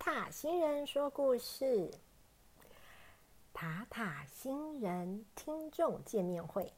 [0.00, 1.90] 塔星人说故事。
[3.52, 6.72] 塔塔星人听众见面会，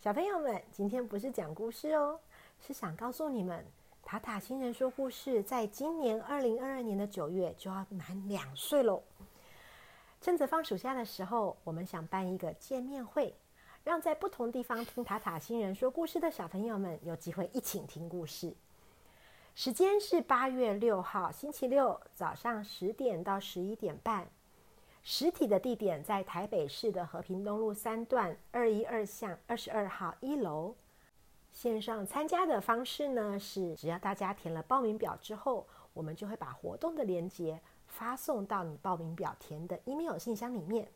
[0.00, 2.20] 小朋友们，今天不是讲故事哦，
[2.64, 3.66] 是想告诉你们，
[4.04, 9.02] 塔塔星人说故事在今年二零二二年的九月就要满两岁喽。
[10.20, 13.34] 趁着放暑假的时候，我们想办一个见面会，
[13.82, 18.54] 让在不同地方听塔塔星人说故事的小朋友们有机会一起听故事。
[19.62, 24.26] 时间是八月六号星期六早上十点到十一点半。
[25.02, 30.74] 实体的地点在台北市的和平东路三段二一二巷二十二号一楼。
[31.52, 40.90] 线上参加的方式呢是，只要大家填了报名表之后，我们就会把活动的链接发送到你报名表填的 email 信箱里面。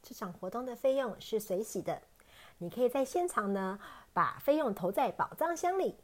[0.00, 2.00] 这场活动的费用是随喜的，
[2.58, 3.80] 你可以在现场呢
[4.12, 5.96] 把费用投在宝藏箱里。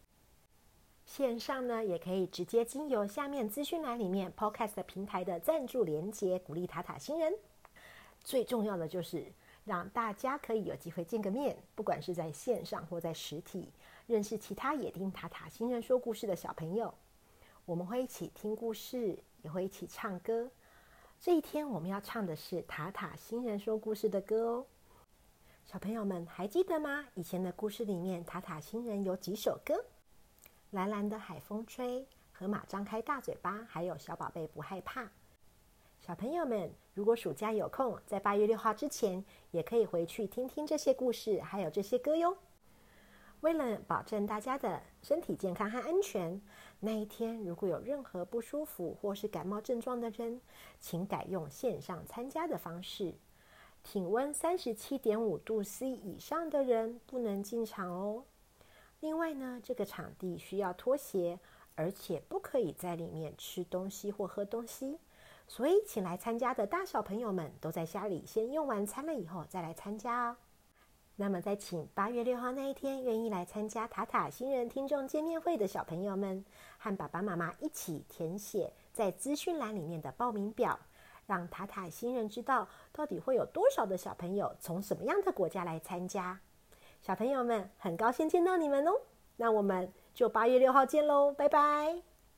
[1.09, 7.33] 线上呢，也可以直接经由下面资讯栏里面 Podcast 平台的赞助连接，鼓励塔塔新人。
[8.23, 9.25] 最重要的就是
[9.65, 13.73] 让大家可以有机会见个面，不管是在线上或在实体，
[14.07, 16.93] 认识其他也听塔塔新人说故事的小朋友。
[17.65, 20.51] 我们会一起听故事，也会一起唱歌。
[21.19, 24.67] 这一天我们要唱的是塔塔新人说故事的歌哦。
[25.65, 27.07] 小朋友们还记得吗？
[27.15, 29.87] 以前的故事里面，塔塔新人有几首歌？
[30.71, 35.09] 蓝蓝的海风吹，河马张开大嘴巴，还有小宝贝不害怕。
[35.99, 42.37] 小朋友们，如果暑假有空，在八月六号之前，也可以回去听听这些故事，还有这些歌哟。
[43.41, 46.39] 为了保证大家的身体健康和安全，
[46.81, 50.39] 那一天如果有任何不舒服或是感冒症状的人，
[50.79, 53.15] 请改用线上参加的方式。
[53.83, 58.25] 体温三十七点五度 C 以上的人不能进场哦。
[59.01, 61.39] 另外呢，这个场地需要拖鞋，
[61.77, 64.99] 而且不可以在里面吃东西或喝东西。
[65.47, 70.37] 所以，请来参加的大小朋友们都在家里先用完餐了以后再来参加哦。
[71.17, 76.45] 那么，再请八月六号那一天愿意来参加塔塔新人听众见面会的小朋友们，
[76.77, 80.79] 和爸爸妈妈一起填写在资讯栏里面的报名表，
[81.27, 86.39] 让塔塔新人知道到底会有多少的小朋友从什么样的国家来参加。
[87.09, 88.93] 小朋友们，很高兴见到你们哦！
[89.37, 92.03] 那我们就八月六号见喽，拜拜。